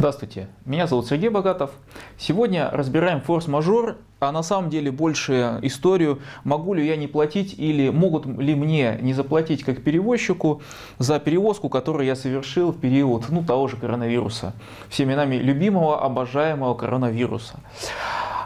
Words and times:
Здравствуйте, 0.00 0.48
меня 0.64 0.86
зовут 0.86 1.08
Сергей 1.08 1.28
Богатов. 1.28 1.72
Сегодня 2.16 2.70
разбираем 2.70 3.20
форс-мажор, 3.20 3.98
а 4.18 4.32
на 4.32 4.42
самом 4.42 4.70
деле 4.70 4.90
больше 4.90 5.58
историю, 5.60 6.20
могу 6.42 6.72
ли 6.72 6.86
я 6.86 6.96
не 6.96 7.06
платить 7.06 7.54
или 7.58 7.90
могут 7.90 8.24
ли 8.24 8.54
мне 8.54 8.96
не 9.02 9.12
заплатить 9.12 9.62
как 9.62 9.84
перевозчику 9.84 10.62
за 10.96 11.20
перевозку, 11.20 11.68
которую 11.68 12.06
я 12.06 12.16
совершил 12.16 12.72
в 12.72 12.80
период 12.80 13.26
ну, 13.28 13.44
того 13.44 13.68
же 13.68 13.76
коронавируса, 13.76 14.54
всеми 14.88 15.12
нами 15.12 15.36
любимого, 15.36 16.02
обожаемого 16.02 16.72
коронавируса. 16.72 17.60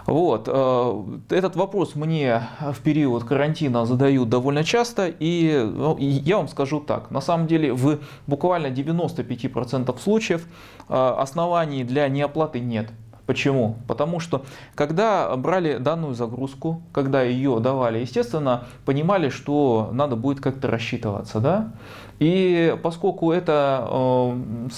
Вот. 0.07 0.49
Э, 0.53 1.05
этот 1.31 1.57
вопрос 1.57 1.95
мне 1.95 2.43
в 2.61 2.81
период 2.81 3.25
карантина 3.25 3.87
задают 3.87 4.29
довольно 4.29 4.65
часто, 4.65 5.09
и 5.09 5.63
ну, 5.65 5.97
я 5.99 6.37
вам 6.37 6.49
скажу 6.49 6.81
так. 6.81 7.11
На 7.11 7.21
самом 7.21 7.47
деле 7.47 7.73
в 7.73 7.99
буквально 8.27 8.67
95% 8.67 9.99
случаев 9.99 10.47
э, 10.89 10.95
оснований 10.95 11.85
для 11.85 12.09
неоплаты 12.09 12.61
нет. 12.61 12.91
Почему? 13.27 13.77
Потому 13.89 14.21
что 14.21 14.45
когда 14.75 15.35
брали 15.37 15.79
данную 15.79 16.15
загрузку, 16.15 16.83
когда 16.93 17.23
ее 17.23 17.59
давали, 17.61 17.99
естественно, 17.99 18.65
понимали, 18.85 19.31
что 19.31 19.89
надо 19.93 20.17
будет 20.17 20.41
как-то 20.41 20.69
рассчитываться. 20.69 21.41
Да? 21.41 21.73
И 22.19 22.77
поскольку 22.83 23.33
это 23.33 23.89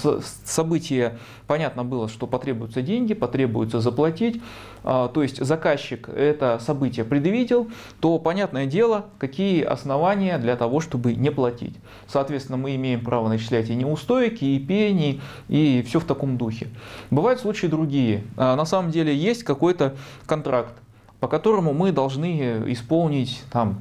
э, 0.03 0.21
событие, 0.45 1.19
понятно 1.47 1.85
было, 1.85 2.09
что 2.09 2.27
потребуются 2.27 2.81
деньги, 2.81 3.13
потребуется 3.13 3.81
заплатить, 3.81 4.41
э, 4.85 5.09
то 5.13 5.23
есть 5.23 5.45
заказчик 5.45 6.09
это 6.09 6.59
событие 6.65 7.05
предвидел, 7.05 7.69
то 8.01 8.19
понятное 8.19 8.67
дело, 8.67 9.07
какие 9.19 9.63
основания 9.63 10.39
для 10.39 10.57
того, 10.57 10.81
чтобы 10.81 11.15
не 11.15 11.31
платить. 11.31 11.77
Соответственно, 12.09 12.57
мы 12.57 12.75
имеем 12.77 13.05
право 13.05 13.29
начислять 13.29 13.69
и 13.69 13.75
неустойки, 13.75 14.45
и 14.45 14.59
пени, 14.59 15.21
и 15.49 15.85
все 15.87 16.01
в 16.01 16.05
таком 16.05 16.39
духе. 16.39 16.69
Бывают 17.11 17.41
случаи 17.41 17.67
другие. 17.67 18.25
Э, 18.37 18.55
на 18.55 18.65
самом 18.65 18.91
деле 18.91 19.15
есть 19.15 19.45
какой-то 19.45 19.95
контракт, 20.27 20.75
по 21.21 21.29
которому 21.29 21.73
мы 21.73 21.93
должны 21.93 22.63
исполнить 22.73 23.43
там, 23.51 23.79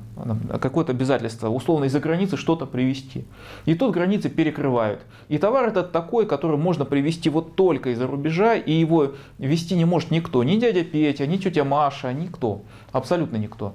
какое-то 0.62 0.94
обязательство, 0.94 1.50
условно 1.50 1.86
из-за 1.86 2.00
границы 2.00 2.38
что-то 2.38 2.66
привезти. 2.66 3.26
И 3.66 3.76
тут 3.76 3.94
границы 3.94 4.30
перекрывают. 4.30 5.02
И 5.28 5.38
товар 5.38 5.68
этот 5.68 5.92
такой, 5.92 6.26
который 6.26 6.58
можно 6.58 6.86
привезти 6.86 7.30
вот 7.30 7.56
только 7.56 7.90
из-за 7.90 8.08
рубежа, 8.08 8.56
и 8.56 8.72
его 8.72 9.12
вести 9.38 9.76
не 9.76 9.86
может 9.86 10.12
никто. 10.12 10.44
Ни 10.44 10.56
дядя 10.56 10.84
Петя, 10.86 11.28
ни 11.28 11.36
тетя 11.38 11.66
Маша, 11.66 12.14
никто. 12.14 12.62
Абсолютно 12.94 13.36
никто. 13.36 13.74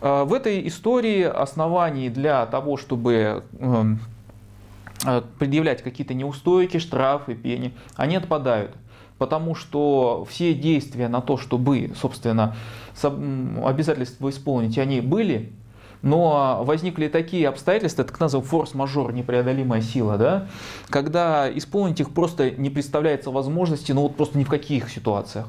А, 0.00 0.24
в 0.24 0.32
этой 0.32 0.66
истории 0.66 1.22
оснований 1.22 2.08
для 2.08 2.46
того, 2.46 2.78
чтобы 2.78 3.44
эм, 3.58 4.00
э, 5.04 5.22
предъявлять 5.38 5.82
какие-то 5.82 6.14
неустойки, 6.14 6.78
штрафы, 6.78 7.34
пени, 7.34 7.74
они 7.96 8.16
отпадают 8.16 8.70
потому 9.18 9.54
что 9.54 10.26
все 10.28 10.54
действия 10.54 11.08
на 11.08 11.20
то, 11.20 11.36
чтобы, 11.36 11.92
собственно, 12.00 12.56
обязательства 13.02 14.30
исполнить, 14.30 14.78
они 14.78 15.00
были, 15.00 15.52
но 16.04 16.62
возникли 16.64 17.08
такие 17.08 17.48
обстоятельства, 17.48 18.04
так 18.04 18.20
называемый 18.20 18.48
форс-мажор, 18.48 19.12
непреодолимая 19.12 19.80
сила, 19.80 20.18
да, 20.18 20.46
когда 20.90 21.50
исполнить 21.50 22.00
их 22.00 22.10
просто 22.10 22.50
не 22.50 22.70
представляется 22.70 23.30
возможности, 23.30 23.92
ну 23.92 24.02
вот 24.02 24.16
просто 24.16 24.38
ни 24.38 24.44
в 24.44 24.48
каких 24.48 24.90
ситуациях. 24.90 25.48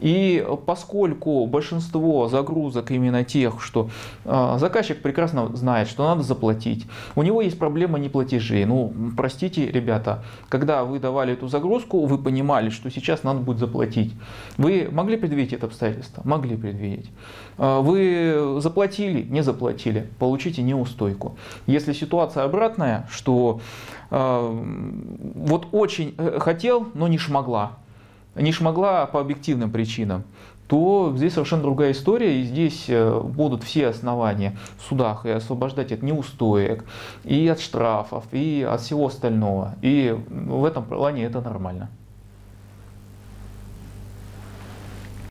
И 0.00 0.44
поскольку 0.66 1.46
большинство 1.46 2.28
загрузок 2.28 2.90
именно 2.90 3.22
тех, 3.22 3.62
что 3.62 3.90
э, 4.24 4.56
заказчик 4.58 5.02
прекрасно 5.02 5.54
знает, 5.54 5.88
что 5.88 6.04
надо 6.04 6.22
заплатить, 6.22 6.86
у 7.14 7.22
него 7.22 7.42
есть 7.42 7.58
проблема 7.58 7.98
неплатежей. 7.98 8.64
Ну, 8.64 8.92
простите, 9.16 9.70
ребята, 9.70 10.24
когда 10.48 10.84
вы 10.84 10.98
давали 10.98 11.34
эту 11.34 11.48
загрузку, 11.48 12.06
вы 12.06 12.16
понимали, 12.16 12.70
что 12.70 12.90
сейчас 12.90 13.22
надо 13.24 13.40
будет 13.40 13.58
заплатить. 13.58 14.14
Вы 14.56 14.88
могли 14.90 15.18
предвидеть 15.18 15.52
это 15.52 15.66
обстоятельство? 15.66 16.22
Могли 16.24 16.56
предвидеть. 16.56 17.10
Э, 17.58 17.80
вы 17.80 18.58
заплатили? 18.60 19.22
Не 19.22 19.42
заплатили. 19.42 19.89
Получите 20.18 20.62
неустойку. 20.62 21.36
Если 21.66 21.92
ситуация 21.92 22.44
обратная, 22.44 23.06
что 23.10 23.60
э, 24.10 24.62
вот 25.34 25.68
очень 25.72 26.14
э, 26.18 26.38
хотел, 26.40 26.88
но 26.94 27.08
не 27.08 27.18
шмогла, 27.18 27.72
не 28.34 28.52
шмогла 28.52 29.06
по 29.06 29.20
объективным 29.20 29.70
причинам, 29.70 30.24
то 30.70 31.12
здесь 31.16 31.32
совершенно 31.32 31.62
другая 31.62 31.90
история, 31.90 32.40
и 32.40 32.44
здесь 32.44 32.84
э, 32.86 33.20
будут 33.20 33.64
все 33.64 33.88
основания 33.88 34.56
в 34.78 34.88
судах 34.88 35.26
и 35.26 35.30
освобождать 35.30 35.90
от 35.90 36.02
неустоек, 36.02 36.84
и 37.24 37.48
от 37.48 37.60
штрафов, 37.60 38.24
и 38.30 38.62
от 38.62 38.80
всего 38.80 39.06
остального. 39.06 39.74
И 39.82 40.16
в 40.28 40.64
этом 40.64 40.84
плане 40.84 41.24
это 41.24 41.40
нормально. 41.40 41.90